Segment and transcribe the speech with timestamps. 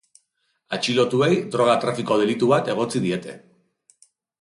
[0.77, 3.41] Atxilotuei droga trafiko delitu bat egotzi diete.